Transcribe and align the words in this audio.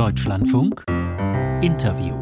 Deutschlandfunk. 0.00 0.82
Interview. 1.60 2.14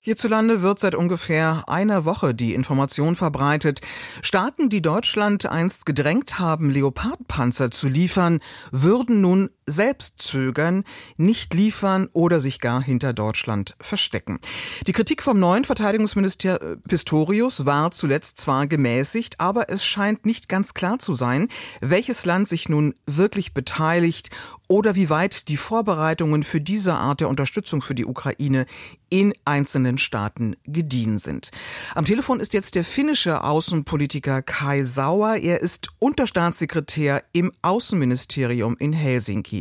Hierzulande 0.00 0.62
wird 0.62 0.78
seit 0.78 0.94
ungefähr 0.94 1.64
einer 1.66 2.06
Woche 2.06 2.34
die 2.34 2.54
Information 2.54 3.14
verbreitet, 3.14 3.82
Staaten, 4.22 4.70
die 4.70 4.80
Deutschland 4.80 5.44
einst 5.44 5.84
gedrängt 5.84 6.38
haben, 6.38 6.70
Leopardpanzer 6.70 7.70
zu 7.70 7.88
liefern, 7.88 8.40
würden 8.72 9.20
nun 9.20 9.50
selbst 9.70 10.20
zögern, 10.20 10.84
nicht 11.16 11.54
liefern 11.54 12.08
oder 12.12 12.40
sich 12.40 12.60
gar 12.60 12.82
hinter 12.82 13.12
Deutschland 13.12 13.76
verstecken. 13.80 14.40
Die 14.86 14.92
Kritik 14.92 15.22
vom 15.22 15.38
neuen 15.38 15.64
Verteidigungsminister 15.64 16.60
äh, 16.60 16.76
Pistorius 16.76 17.66
war 17.66 17.90
zuletzt 17.90 18.38
zwar 18.38 18.66
gemäßigt, 18.66 19.40
aber 19.40 19.70
es 19.70 19.84
scheint 19.84 20.26
nicht 20.26 20.48
ganz 20.48 20.74
klar 20.74 20.98
zu 20.98 21.14
sein, 21.14 21.48
welches 21.80 22.24
Land 22.24 22.48
sich 22.48 22.68
nun 22.68 22.94
wirklich 23.06 23.54
beteiligt 23.54 24.30
oder 24.70 24.94
wie 24.94 25.10
weit 25.10 25.48
die 25.48 25.56
Vorbereitungen 25.56 26.44
für 26.44 26.60
diese 26.60 26.94
Art 26.94 27.20
der 27.20 27.28
Unterstützung 27.28 27.82
für 27.82 27.96
die 27.96 28.06
Ukraine 28.06 28.66
in 29.08 29.34
einzelnen 29.44 29.98
Staaten 29.98 30.54
gediehen 30.64 31.18
sind. 31.18 31.50
Am 31.96 32.04
Telefon 32.04 32.38
ist 32.38 32.54
jetzt 32.54 32.76
der 32.76 32.84
finnische 32.84 33.42
Außenpolitiker 33.42 34.42
Kai 34.42 34.84
Sauer. 34.84 35.34
Er 35.34 35.60
ist 35.60 35.88
Unterstaatssekretär 35.98 37.24
im 37.32 37.50
Außenministerium 37.62 38.76
in 38.78 38.92
Helsinki. 38.92 39.59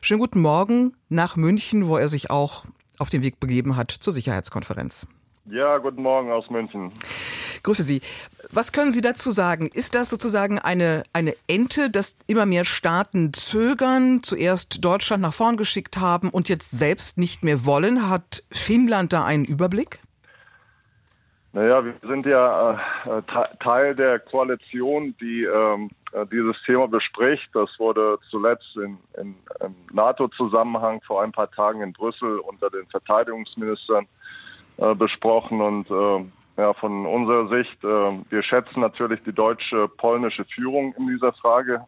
Schönen 0.00 0.20
guten 0.20 0.40
Morgen 0.40 0.94
nach 1.08 1.36
München, 1.36 1.86
wo 1.86 1.96
er 1.96 2.08
sich 2.08 2.30
auch 2.30 2.64
auf 2.98 3.10
den 3.10 3.22
Weg 3.22 3.40
begeben 3.40 3.76
hat 3.76 3.90
zur 3.90 4.12
Sicherheitskonferenz. 4.12 5.06
Ja, 5.48 5.78
guten 5.78 6.02
Morgen 6.02 6.32
aus 6.32 6.50
München. 6.50 6.92
Grüße 7.62 7.82
Sie. 7.82 8.00
Was 8.50 8.72
können 8.72 8.92
Sie 8.92 9.00
dazu 9.00 9.30
sagen? 9.30 9.68
Ist 9.68 9.94
das 9.94 10.08
sozusagen 10.08 10.58
eine, 10.58 11.02
eine 11.12 11.34
Ente, 11.46 11.90
dass 11.90 12.16
immer 12.26 12.46
mehr 12.46 12.64
Staaten 12.64 13.32
zögern, 13.32 14.22
zuerst 14.22 14.84
Deutschland 14.84 15.22
nach 15.22 15.34
vorn 15.34 15.56
geschickt 15.56 15.98
haben 15.98 16.30
und 16.30 16.48
jetzt 16.48 16.70
selbst 16.70 17.18
nicht 17.18 17.44
mehr 17.44 17.64
wollen? 17.64 18.08
Hat 18.08 18.44
Finnland 18.50 19.12
da 19.12 19.24
einen 19.24 19.44
Überblick? 19.44 20.00
Naja, 21.56 21.82
wir 21.82 21.94
sind 22.02 22.26
ja 22.26 22.74
äh, 23.06 23.22
Teil 23.60 23.94
der 23.94 24.18
Koalition, 24.18 25.14
die 25.18 25.44
ähm, 25.44 25.88
äh, 26.12 26.26
dieses 26.26 26.54
Thema 26.66 26.86
bespricht. 26.86 27.48
Das 27.54 27.70
wurde 27.78 28.18
zuletzt 28.28 28.76
in, 28.76 28.98
in, 29.18 29.34
im 29.64 29.74
NATO-Zusammenhang 29.90 31.00
vor 31.06 31.22
ein 31.22 31.32
paar 31.32 31.50
Tagen 31.50 31.80
in 31.80 31.94
Brüssel 31.94 32.40
unter 32.40 32.68
den 32.68 32.84
Verteidigungsministern 32.88 34.06
äh, 34.76 34.94
besprochen. 34.94 35.62
Und 35.62 35.90
äh, 35.90 36.60
ja, 36.60 36.74
von 36.74 37.06
unserer 37.06 37.48
Sicht, 37.48 37.82
äh, 37.82 38.10
wir 38.28 38.42
schätzen 38.42 38.80
natürlich 38.80 39.22
die 39.22 39.32
deutsche-polnische 39.32 40.44
Führung 40.44 40.94
in 40.98 41.06
dieser 41.06 41.32
Frage 41.32 41.86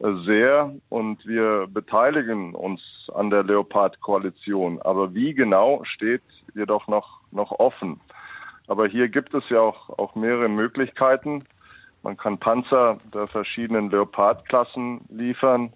äh, 0.00 0.12
sehr 0.26 0.70
und 0.90 1.26
wir 1.26 1.66
beteiligen 1.66 2.54
uns 2.54 2.82
an 3.14 3.30
der 3.30 3.42
Leopard-Koalition. 3.42 4.82
Aber 4.82 5.14
wie 5.14 5.32
genau 5.32 5.82
steht 5.84 6.20
jedoch 6.54 6.88
noch, 6.88 7.22
noch 7.30 7.52
offen. 7.52 7.98
Aber 8.68 8.86
hier 8.86 9.08
gibt 9.08 9.34
es 9.34 9.42
ja 9.48 9.60
auch, 9.60 9.88
auch 9.98 10.14
mehrere 10.14 10.48
Möglichkeiten. 10.48 11.42
Man 12.02 12.16
kann 12.16 12.38
Panzer 12.38 12.98
der 13.12 13.26
verschiedenen 13.26 13.90
Leopard-Klassen 13.90 15.00
liefern. 15.08 15.72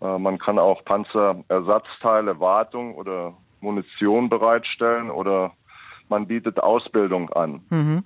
Äh, 0.00 0.18
man 0.18 0.38
kann 0.38 0.58
auch 0.58 0.84
Panzerersatzteile, 0.84 2.38
Wartung 2.40 2.94
oder 2.96 3.34
Munition 3.60 4.28
bereitstellen 4.28 5.10
oder 5.10 5.52
man 6.08 6.26
bietet 6.26 6.60
Ausbildung 6.60 7.30
an. 7.32 7.62
Mhm. 7.70 8.02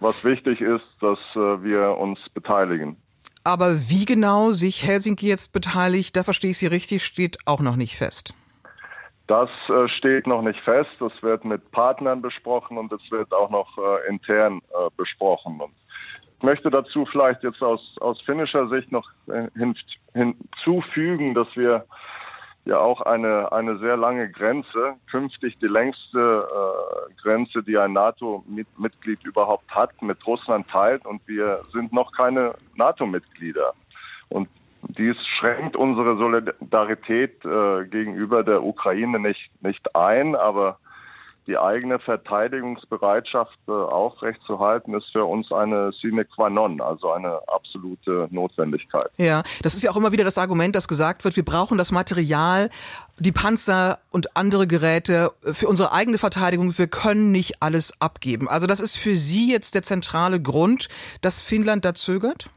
Was 0.00 0.24
wichtig 0.24 0.60
ist, 0.60 0.84
dass 1.00 1.18
äh, 1.34 1.62
wir 1.62 1.96
uns 1.98 2.18
beteiligen. 2.34 2.96
Aber 3.42 3.88
wie 3.88 4.04
genau 4.04 4.52
sich 4.52 4.86
Helsinki 4.86 5.26
jetzt 5.26 5.52
beteiligt, 5.52 6.16
da 6.16 6.24
verstehe 6.24 6.50
ich 6.50 6.58
Sie 6.58 6.66
richtig, 6.66 7.04
steht 7.04 7.38
auch 7.46 7.60
noch 7.60 7.76
nicht 7.76 7.96
fest. 7.96 8.34
Das 9.30 9.48
äh, 9.68 9.86
steht 9.86 10.26
noch 10.26 10.42
nicht 10.42 10.58
fest. 10.62 10.90
Das 10.98 11.12
wird 11.22 11.44
mit 11.44 11.70
Partnern 11.70 12.20
besprochen 12.20 12.76
und 12.76 12.92
es 12.92 13.10
wird 13.12 13.32
auch 13.32 13.48
noch 13.48 13.78
äh, 13.78 14.08
intern 14.08 14.58
äh, 14.70 14.90
besprochen. 14.96 15.60
Und 15.60 15.70
ich 16.38 16.42
möchte 16.42 16.68
dazu 16.68 17.06
vielleicht 17.06 17.44
jetzt 17.44 17.62
aus, 17.62 17.96
aus 18.00 18.20
finnischer 18.22 18.68
Sicht 18.70 18.90
noch 18.90 19.08
äh, 19.28 19.46
hin, 19.56 19.76
hinzufügen, 20.14 21.34
dass 21.34 21.46
wir 21.54 21.84
ja 22.64 22.80
auch 22.80 23.02
eine, 23.02 23.52
eine 23.52 23.78
sehr 23.78 23.96
lange 23.96 24.28
Grenze, 24.28 24.96
künftig 25.08 25.56
die 25.60 25.68
längste 25.68 26.18
äh, 26.18 27.22
Grenze, 27.22 27.62
die 27.62 27.78
ein 27.78 27.92
NATO-Mitglied 27.92 29.22
überhaupt 29.22 29.70
hat, 29.70 30.02
mit 30.02 30.26
Russland 30.26 30.68
teilt 30.68 31.06
und 31.06 31.22
wir 31.28 31.60
sind 31.72 31.92
noch 31.92 32.10
keine 32.10 32.54
NATO-Mitglieder. 32.74 33.74
Und 34.28 34.48
dies 34.82 35.16
schränkt 35.38 35.76
unsere 35.76 36.16
Solidarität 36.16 37.44
äh, 37.44 37.84
gegenüber 37.86 38.42
der 38.42 38.62
Ukraine 38.62 39.18
nicht, 39.18 39.50
nicht 39.62 39.94
ein, 39.94 40.34
aber 40.34 40.78
die 41.46 41.58
eigene 41.58 41.98
Verteidigungsbereitschaft 41.98 43.58
äh, 43.66 43.72
aufrechtzuerhalten, 43.72 44.94
ist 44.94 45.06
für 45.10 45.24
uns 45.24 45.50
eine 45.50 45.90
sine 46.00 46.24
qua 46.24 46.48
non, 46.48 46.80
also 46.80 47.10
eine 47.10 47.40
absolute 47.48 48.28
Notwendigkeit. 48.30 49.10
Ja, 49.16 49.42
das 49.62 49.74
ist 49.74 49.82
ja 49.82 49.90
auch 49.90 49.96
immer 49.96 50.12
wieder 50.12 50.24
das 50.24 50.38
Argument, 50.38 50.76
das 50.76 50.86
gesagt 50.86 51.24
wird, 51.24 51.34
wir 51.36 51.44
brauchen 51.44 51.76
das 51.76 51.90
Material, 51.90 52.70
die 53.18 53.32
Panzer 53.32 53.98
und 54.12 54.36
andere 54.36 54.66
Geräte 54.66 55.32
für 55.42 55.66
unsere 55.66 55.92
eigene 55.92 56.18
Verteidigung. 56.18 56.78
Wir 56.78 56.88
können 56.88 57.32
nicht 57.32 57.62
alles 57.62 58.00
abgeben. 58.00 58.48
Also 58.48 58.66
das 58.66 58.80
ist 58.80 58.96
für 58.96 59.16
Sie 59.16 59.50
jetzt 59.50 59.74
der 59.74 59.82
zentrale 59.82 60.40
Grund, 60.40 60.88
dass 61.20 61.42
Finnland 61.42 61.84
da 61.84 61.94
zögert? 61.94 62.50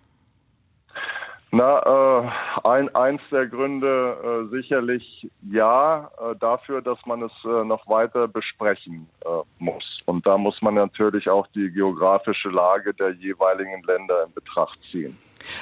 Na, 1.56 1.78
äh, 1.86 2.31
ein, 2.68 2.96
eins 2.96 3.22
der 3.31 3.46
Gründe 3.46 4.50
äh, 4.50 4.56
sicherlich 4.56 5.30
ja, 5.52 6.09
äh, 6.19 6.36
dafür, 6.40 6.81
dass 6.81 6.97
man 7.06 7.22
es 7.22 7.31
äh, 7.46 7.64
noch 7.64 7.88
weiter 7.88 8.28
besprechen 8.28 9.08
äh, 9.24 9.28
muss. 9.59 9.84
Und 10.08 10.25
da 10.25 10.40
muss 10.40 10.59
man 10.63 10.74
natürlich 10.74 11.30
auch 11.30 11.46
die 11.53 11.69
geografische 11.69 12.50
Lage 12.50 12.96
der 12.96 13.12
jeweiligen 13.12 13.84
Länder 13.84 14.24
in 14.25 14.34
Betracht 14.34 14.80
ziehen. 14.92 15.16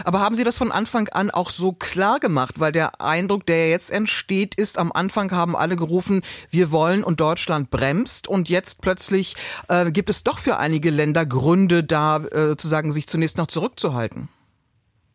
Aber 0.06 0.22
haben 0.22 0.35
Sie 0.35 0.46
das 0.46 0.57
von 0.57 0.72
Anfang 0.72 1.09
an 1.09 1.30
auch 1.30 1.50
so 1.50 1.74
klar 1.74 2.22
gemacht? 2.22 2.62
Weil 2.62 2.72
der 2.72 3.01
Eindruck, 3.01 3.46
der 3.46 3.69
jetzt 3.69 3.91
entsteht, 3.91 4.56
ist, 4.56 4.80
am 4.80 4.94
Anfang 4.94 5.34
haben 5.34 5.57
alle 5.57 5.75
gerufen, 5.75 6.22
wir 6.50 6.72
wollen 6.72 7.03
und 7.03 7.19
Deutschland 7.19 7.69
bremst. 7.69 8.30
Und 8.30 8.47
jetzt 8.47 8.81
plötzlich 8.81 9.35
äh, 9.68 9.91
gibt 9.91 10.09
es 10.09 10.24
doch 10.24 10.38
für 10.38 10.57
einige 10.57 10.90
Länder 10.90 11.25
Gründe, 11.25 11.84
da 11.84 12.19
äh, 12.19 12.47
sozusagen 12.47 12.94
sich 12.94 13.07
zunächst 13.07 13.38
noch 13.38 13.47
zurückzuhalten. 13.47 14.30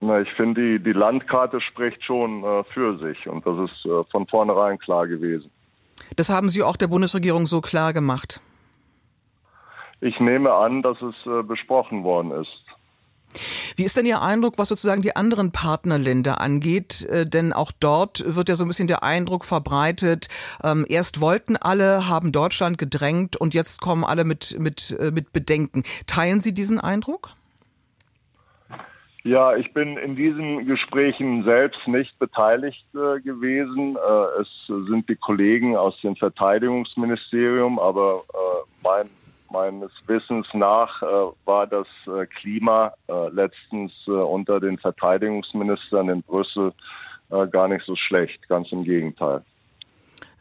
Na, 0.01 0.21
ich 0.21 0.31
finde, 0.33 0.61
die, 0.61 0.85
die 0.85 0.93
Landkarte 0.93 1.61
spricht 1.61 2.05
schon 2.05 2.45
äh, 2.45 2.65
für 2.75 2.99
sich 2.99 3.29
und 3.29 3.47
das 3.47 3.71
ist 3.71 3.87
äh, 3.87 4.03
von 4.11 4.27
vornherein 4.27 4.79
klar 4.79 5.07
gewesen. 5.07 5.51
Das 6.17 6.29
haben 6.29 6.51
Sie 6.51 6.63
auch 6.63 6.77
der 6.77 6.89
Bundesregierung 6.89 7.47
so 7.47 7.61
klar 7.61 7.93
gemacht? 7.93 8.41
Ich 10.01 10.21
nehme 10.21 10.53
an, 10.53 10.83
dass 10.83 11.01
es 11.01 11.15
äh, 11.27 11.43
besprochen 11.43 12.05
worden 12.05 12.33
ist. 12.33 12.63
Wie 13.77 13.85
ist 13.85 13.97
denn 13.97 14.07
Ihr 14.07 14.23
Eindruck, 14.23 14.59
was 14.59 14.69
sozusagen 14.69 15.03
die 15.03 15.17
anderen 15.17 15.53
Partnerländer 15.53 16.41
angeht? 16.41 17.05
Äh, 17.05 17.27
denn 17.27 17.53
auch 17.53 17.73
dort 17.73 18.23
wird 18.27 18.49
ja 18.49 18.57
so 18.57 18.65
ein 18.65 18.69
bisschen 18.69 18.89
der 18.89 19.03
Eindruck 19.03 19.45
verbreitet, 19.45 20.29
ähm, 20.63 20.85
erst 20.89 21.21
wollten 21.21 21.57
alle, 21.57 22.09
haben 22.09 22.33
Deutschland 22.33 22.79
gedrängt 22.79 23.37
und 23.37 23.55
jetzt 23.55 23.81
kommen 23.81 24.05
alle 24.05 24.25
mit, 24.25 24.59
mit, 24.59 24.97
äh, 25.01 25.11
mit 25.11 25.33
Bedenken. 25.33 25.83
Teilen 26.07 26.41
Sie 26.41 26.55
diesen 26.55 26.81
Eindruck? 26.81 27.31
Ja, 29.27 29.57
ich 29.57 29.73
bin 29.73 29.97
in 29.97 30.15
diesen 30.15 30.67
Gesprächen 30.67 31.43
selbst 31.43 31.81
nicht 31.89 32.17
beteiligt 32.21 32.87
äh, 32.95 33.21
gewesen. 33.21 33.97
Äh, 33.97 34.41
es 34.41 34.49
sind 34.69 35.09
die 35.09 35.17
Kollegen 35.17 35.77
aus 35.77 36.01
dem 36.01 36.15
Verteidigungsministerium, 36.15 37.81
aber 37.81 38.23
äh, 38.33 38.37
mein, 38.85 39.11
meines 39.51 39.91
Wissens 40.07 40.47
nach 40.55 41.03
äh, 41.03 41.07
war 41.45 41.67
das 41.67 41.89
äh, 42.07 42.27
Klima 42.27 42.93
äh, 43.09 43.29
letztens 43.31 43.93
unter 44.07 44.61
den 44.61 44.79
Verteidigungsministern 44.79 46.09
in 46.09 46.23
Brüssel 46.23 46.73
gar 47.51 47.67
nicht 47.67 47.85
so 47.85 47.97
schlecht, 47.97 48.49
ganz 48.49 48.71
im 48.71 48.85
Gegenteil. 48.85 49.43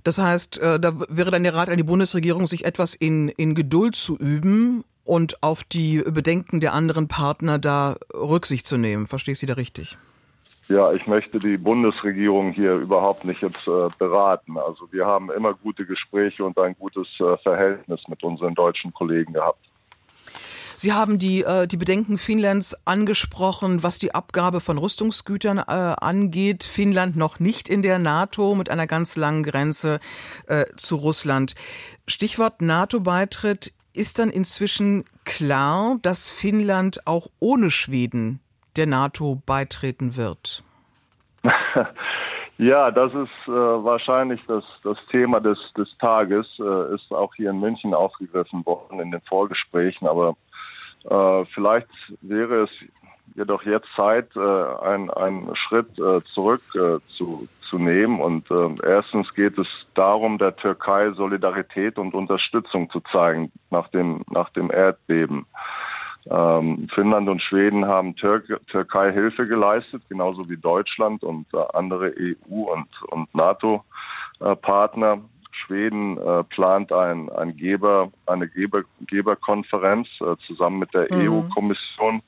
Das 0.03 0.19
heißt, 0.19 0.61
da 0.61 0.93
wäre 1.09 1.31
dann 1.31 1.41
der 1.41 1.55
Rat 1.55 1.67
an 1.67 1.77
die 1.77 1.83
Bundesregierung, 1.83 2.45
sich 2.45 2.63
etwas 2.63 2.93
in, 2.93 3.29
in 3.29 3.55
Geduld 3.55 3.95
zu 3.95 4.15
üben 4.15 4.83
und 5.05 5.41
auf 5.41 5.63
die 5.63 5.99
Bedenken 5.99 6.59
der 6.59 6.73
anderen 6.73 7.07
Partner 7.07 7.57
da 7.59 7.95
Rücksicht 8.13 8.67
zu 8.67 8.77
nehmen. 8.77 9.07
Verstehe 9.07 9.33
ich 9.33 9.39
Sie 9.39 9.45
da 9.45 9.53
richtig? 9.53 9.97
Ja, 10.67 10.91
ich 10.93 11.05
möchte 11.05 11.37
die 11.37 11.57
Bundesregierung 11.57 12.51
hier 12.51 12.73
überhaupt 12.73 13.23
nicht 13.23 13.41
jetzt 13.43 13.67
äh, 13.67 13.87
beraten. 13.99 14.57
Also 14.57 14.91
wir 14.91 15.05
haben 15.05 15.31
immer 15.31 15.53
gute 15.53 15.85
Gespräche 15.85 16.43
und 16.43 16.57
ein 16.57 16.75
gutes 16.77 17.07
äh, 17.19 17.37
Verhältnis 17.37 18.01
mit 18.07 18.23
unseren 18.23 18.55
deutschen 18.55 18.91
Kollegen 18.91 19.33
gehabt. 19.33 19.59
Sie 20.77 20.91
haben 20.91 21.19
die, 21.19 21.43
äh, 21.43 21.67
die 21.67 21.77
Bedenken 21.77 22.17
Finnlands 22.17 22.75
angesprochen, 22.85 23.83
was 23.83 23.99
die 23.99 24.15
Abgabe 24.15 24.59
von 24.59 24.79
Rüstungsgütern 24.79 25.59
äh, 25.59 25.61
angeht. 25.61 26.63
Finnland 26.63 27.15
noch 27.15 27.39
nicht 27.39 27.69
in 27.69 27.83
der 27.83 27.99
NATO 27.99 28.55
mit 28.55 28.71
einer 28.71 28.87
ganz 28.87 29.15
langen 29.15 29.43
Grenze 29.43 29.99
äh, 30.47 30.65
zu 30.75 30.95
Russland. 30.95 31.53
Stichwort 32.07 32.61
NATO-Beitritt 32.61 33.71
ist 33.95 34.19
dann 34.19 34.29
inzwischen 34.29 35.05
klar, 35.23 35.97
dass 36.01 36.29
Finnland 36.29 37.05
auch 37.05 37.27
ohne 37.39 37.71
Schweden 37.71 38.39
der 38.75 38.87
NATO 38.87 39.41
beitreten 39.45 40.15
wird? 40.15 40.63
Ja, 42.57 42.89
das 42.89 43.13
ist 43.13 43.47
äh, 43.47 43.51
wahrscheinlich 43.51 44.45
das, 44.45 44.63
das 44.81 44.97
Thema 45.11 45.41
des, 45.41 45.57
des 45.75 45.89
Tages, 45.97 46.47
äh, 46.57 46.95
ist 46.95 47.11
auch 47.11 47.35
hier 47.35 47.49
in 47.49 47.59
München 47.59 47.93
aufgegriffen 47.93 48.65
worden 48.65 49.01
in 49.01 49.11
den 49.11 49.19
Vorgesprächen. 49.21 50.07
Aber 50.07 50.37
äh, 51.03 51.45
vielleicht 51.53 51.89
wäre 52.21 52.63
es 52.63 52.69
jedoch 53.35 53.63
jetzt 53.63 53.87
Zeit, 53.97 54.29
äh, 54.37 54.39
einen, 54.39 55.53
Schritt 55.67 55.99
äh, 55.99 56.23
zurück 56.23 56.61
äh, 56.75 56.99
zu, 57.17 57.47
zu 57.69 57.77
nehmen. 57.77 58.19
Und 58.19 58.49
äh, 58.51 58.87
erstens 58.87 59.33
geht 59.33 59.57
es 59.57 59.67
darum, 59.93 60.37
der 60.37 60.55
Türkei 60.55 61.11
Solidarität 61.11 61.97
und 61.97 62.13
Unterstützung 62.13 62.89
zu 62.89 63.01
zeigen 63.11 63.51
nach 63.69 63.87
dem, 63.89 64.23
nach 64.29 64.49
dem 64.49 64.71
Erdbeben. 64.71 65.45
Ähm, 66.29 66.87
Finnland 66.93 67.29
und 67.29 67.41
Schweden 67.41 67.85
haben 67.85 68.15
Tür 68.15 68.41
Türkei 68.67 69.11
Hilfe 69.11 69.47
geleistet, 69.47 70.01
genauso 70.09 70.49
wie 70.49 70.57
Deutschland 70.57 71.23
und 71.23 71.45
äh, 71.53 71.57
andere 71.73 72.13
EU- 72.17 72.73
und, 72.73 72.87
und 73.11 73.33
NATO-Partner. 73.35 75.19
Schweden 75.51 76.17
äh, 76.17 76.43
plant 76.43 76.91
ein, 76.91 77.29
ein 77.29 77.55
Geber, 77.55 78.11
eine 78.25 78.47
Geber, 78.47 78.83
Geberkonferenz 79.01 80.07
äh, 80.19 80.35
zusammen 80.45 80.79
mit 80.79 80.93
der 80.93 81.07
mhm. 81.11 81.29
EU-Kommission. 81.29 82.21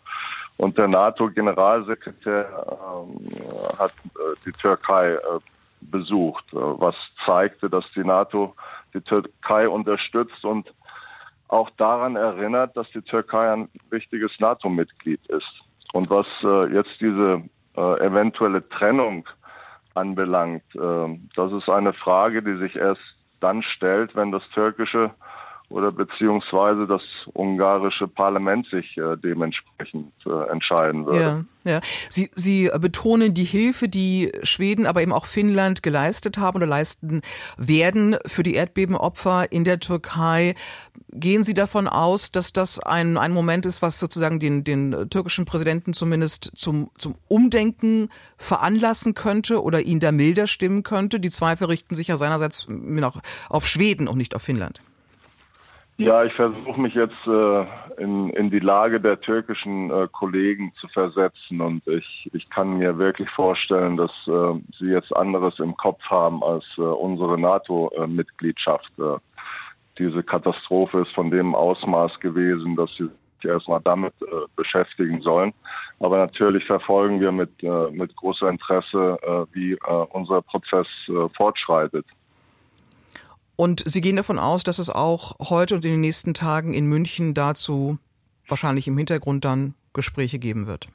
Und 0.58 0.78
der 0.78 0.88
NATO-Generalsekretär 0.88 2.50
äh, 2.50 3.78
hat 3.78 3.92
äh, 3.92 4.36
die 4.46 4.52
Türkei 4.52 5.14
äh, 5.14 5.20
besucht, 5.82 6.46
äh, 6.52 6.58
was 6.58 6.96
zeigte, 7.26 7.70
dass 7.70 7.86
die 7.96 8.04
NATO 8.04 8.56
die 8.94 9.02
Türkei 9.02 9.70
unterstützt 9.70 10.44
und 10.44 10.74
auch 11.48 11.70
daran 11.78 12.16
erinnert, 12.16 12.76
dass 12.76 12.90
die 12.92 13.02
Türkei 13.02 13.54
ein 13.54 13.70
wichtiges 13.90 14.32
NATO-Mitglied 14.40 15.26
ist. 15.28 15.64
Und 15.94 16.10
was 16.10 16.26
äh, 16.44 16.74
jetzt 16.74 17.00
diese 17.00 17.44
äh, 17.76 18.06
eventuelle 18.06 18.68
Trennung 18.70 19.28
anbelangt, 19.94 20.64
äh, 20.76 21.20
das 21.36 21.52
ist 21.54 21.70
eine 21.70 21.94
Frage, 21.94 22.44
die 22.44 22.58
sich 22.58 22.76
erst 22.76 23.02
dann 23.40 23.62
stellt, 23.64 24.16
wenn 24.16 24.32
das 24.32 24.44
türkische 24.54 25.12
oder 25.70 25.92
beziehungsweise 25.92 26.88
das 26.88 27.02
ungarische 27.34 28.08
Parlament 28.08 28.68
sich 28.72 28.98
äh, 28.98 29.18
dementsprechend 29.18 30.14
äh, 30.26 30.50
entscheiden 30.50 31.06
würde. 31.06 31.46
Ja, 31.66 31.72
ja. 31.72 31.82
Sie, 32.10 32.30
Sie 32.34 32.70
betonen 32.80 33.34
die 33.34 33.44
Hilfe, 33.44 33.90
die 33.90 34.32
Schweden, 34.44 34.86
aber 34.86 35.02
eben 35.02 35.12
auch 35.12 35.26
Finnland 35.26 35.84
geleistet 35.84 36.38
haben 36.38 36.58
oder 36.58 36.68
leisten 36.68 37.22
werden 37.58 38.16
für 38.26 38.44
die 38.44 38.56
Erdbebenopfer 38.56 39.52
in 39.52 39.66
der 39.66 39.82
Türkei. 39.82 40.56
Gehen 41.12 41.44
Sie 41.44 41.54
davon 41.54 41.90
aus, 41.90 42.32
dass 42.32 42.54
das 42.54 42.80
ein, 42.80 43.18
ein 43.18 43.34
Moment 43.34 43.66
ist, 43.66 43.82
was 43.82 44.00
sozusagen 44.00 44.40
den, 44.40 44.64
den 44.64 45.10
türkischen 45.10 45.44
Präsidenten 45.44 45.94
zumindest 45.94 46.52
zum, 46.56 46.92
zum 46.98 47.16
Umdenken 47.28 48.10
veranlassen 48.38 49.16
könnte 49.16 49.62
oder 49.62 49.82
ihn 49.82 50.00
da 50.00 50.14
milder 50.14 50.48
stimmen 50.48 50.84
könnte? 50.84 51.20
Die 51.20 51.32
Zweifel 51.32 51.68
richten 51.68 51.94
sich 51.94 52.08
ja 52.08 52.16
seinerseits 52.16 52.68
auf 53.50 53.68
Schweden 53.68 54.08
und 54.08 54.18
nicht 54.18 54.34
auf 54.34 54.44
Finnland. 54.44 54.80
Ja, 56.00 56.24
ich 56.24 56.34
versuche 56.34 56.80
mich 56.80 56.94
jetzt 56.94 57.26
äh, 57.26 57.66
in, 57.98 58.30
in 58.30 58.52
die 58.52 58.60
Lage 58.60 59.02
der 59.02 59.20
türkischen 59.20 59.90
äh, 59.90 60.08
Kollegen 60.12 60.72
zu 60.80 60.88
versetzen 60.90 61.60
und 61.60 61.88
ich, 61.88 62.30
ich 62.34 62.48
kann 62.52 62.78
mir 62.78 63.00
wirklich 63.00 63.28
vorstellen, 63.32 63.98
dass 63.98 64.12
äh, 64.28 64.62
sie 64.78 64.92
jetzt 64.92 65.16
anderes 65.16 65.58
im 65.58 65.76
Kopf 65.76 66.00
haben 66.04 66.44
als 66.44 66.64
äh, 66.78 66.82
unsere 66.82 67.40
NATO-Mitgliedschaft. 67.40 68.92
Äh, 69.00 69.18
diese 69.98 70.22
Katastrophe 70.22 71.00
ist 71.00 71.16
von 71.16 71.32
dem 71.32 71.56
Ausmaß 71.56 72.20
gewesen, 72.20 72.76
dass 72.76 72.92
sie 72.96 73.10
sich 73.42 73.50
erstmal 73.50 73.82
damit 73.84 74.14
äh, 74.22 74.26
beschäftigen 74.56 75.22
sollen. 75.22 75.52
Aber 76.00 76.20
natürlich 76.20 76.64
verfolgen 76.66 77.20
wir 77.20 77.32
mit, 77.32 77.50
mit 77.92 78.16
großem 78.16 78.50
Interesse, 78.50 79.48
wie 79.54 79.76
unser 80.12 80.44
Prozess 80.44 80.86
fortschreitet. 81.36 82.06
Und 83.58 83.84
Sie 83.86 84.02
gehen 84.02 84.16
davon 84.16 84.40
aus, 84.40 84.64
dass 84.64 84.80
es 84.80 84.90
auch 84.90 85.36
heute 85.50 85.76
und 85.76 85.84
in 85.84 85.92
den 85.92 86.02
nächsten 86.02 86.34
Tagen 86.34 86.74
in 86.74 86.86
München 86.86 87.34
dazu 87.34 87.98
wahrscheinlich 88.48 88.88
im 88.88 88.98
Hintergrund 88.98 89.44
dann 89.44 89.74
Gespräche 89.94 90.40
geben 90.40 90.68
wird. 90.68 90.88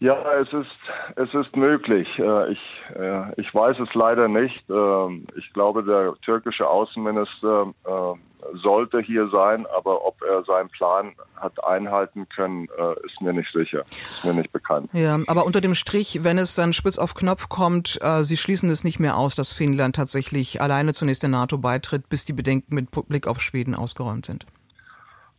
Ja, 0.00 0.16
es 0.34 0.52
ist, 0.52 1.16
es 1.16 1.32
ist 1.34 1.56
möglich. 1.56 2.06
Äh, 2.18 2.52
ich, 2.52 2.60
äh, 2.94 3.40
ich 3.40 3.52
weiß 3.52 3.78
es 3.80 3.92
leider 3.94 4.28
nicht. 4.28 4.64
Ähm, 4.68 5.26
ich 5.36 5.52
glaube, 5.52 5.82
der 5.84 6.14
türkische 6.22 6.68
Außenminister 6.68 7.72
äh, 7.84 8.47
sollte 8.62 9.00
hier 9.00 9.28
sein, 9.28 9.66
aber 9.76 10.04
ob 10.04 10.22
er 10.22 10.44
seinen 10.44 10.68
Plan 10.68 11.12
hat 11.36 11.62
einhalten 11.64 12.28
können, 12.34 12.68
ist 13.04 13.20
mir 13.20 13.32
nicht 13.32 13.52
sicher. 13.52 13.84
Ist 13.90 14.24
mir 14.24 14.34
nicht 14.34 14.52
bekannt. 14.52 14.90
Ja, 14.92 15.18
aber 15.26 15.46
unter 15.46 15.60
dem 15.60 15.74
Strich, 15.74 16.24
wenn 16.24 16.38
es 16.38 16.54
dann 16.54 16.72
spitz 16.72 16.98
auf 16.98 17.14
Knopf 17.14 17.48
kommt, 17.48 17.98
Sie 18.22 18.36
schließen 18.36 18.70
es 18.70 18.84
nicht 18.84 18.98
mehr 18.98 19.16
aus, 19.16 19.36
dass 19.36 19.52
Finnland 19.52 19.96
tatsächlich 19.96 20.60
alleine 20.60 20.94
zunächst 20.94 21.22
der 21.22 21.30
NATO 21.30 21.58
beitritt, 21.58 22.08
bis 22.08 22.24
die 22.24 22.32
Bedenken 22.32 22.74
mit 22.74 22.90
Blick 22.90 23.26
auf 23.26 23.40
Schweden 23.40 23.74
ausgeräumt 23.74 24.26
sind. 24.26 24.46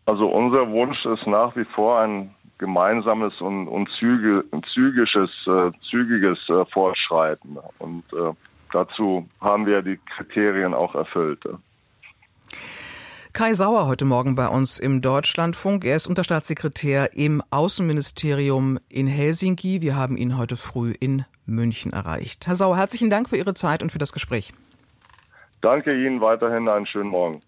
Also 0.06 0.27
unser 0.27 0.69
Wunsch 0.71 1.06
ist 1.06 1.27
nach 1.27 1.56
wie 1.56 1.66
vor 1.66 2.00
ein 2.00 2.33
gemeinsames 2.57 3.39
und, 3.42 3.68
und 3.68 3.89
züge, 4.00 4.44
zügiges, 4.74 5.30
äh, 5.48 5.71
zügiges 5.89 6.38
äh, 6.50 6.66
Fortschreiten. 6.66 7.57
Und 7.80 8.04
äh, 8.13 8.33
dazu 8.71 9.27
haben 9.39 9.66
wir 9.66 9.81
die 9.81 10.00
Kriterien 10.16 10.74
auch 10.74 10.95
erfüllt. 10.95 11.44
Kai 13.39 13.53
Sauer 13.53 13.88
heute 13.88 14.03
Morgen 14.03 14.36
bei 14.36 14.50
uns 14.50 14.80
im 14.80 15.00
Deutschlandfunk. 15.00 15.86
Er 15.86 15.95
ist 15.95 16.07
Unterstaatssekretär 16.07 17.12
im 17.15 17.41
Außenministerium 17.51 18.80
in 18.89 19.07
Helsinki. 19.07 19.80
Wir 19.80 19.95
haben 19.95 20.18
ihn 20.18 20.38
heute 20.38 20.57
früh 20.57 20.94
in 21.00 21.24
München 21.45 21.94
erreicht. 21.94 22.47
Herr 22.47 22.57
Sauer, 22.57 22.75
herzlichen 22.75 23.09
Dank 23.09 23.30
für 23.30 23.38
Ihre 23.38 23.53
Zeit 23.53 23.81
und 23.81 23.94
für 23.94 23.97
das 23.97 24.12
Gespräch. 24.12 24.51
Danke 25.62 25.95
Ihnen 25.95 26.19
weiterhin 26.19 26.68
einen 26.68 26.86
schönen 26.86 27.12
Morgen. 27.12 27.39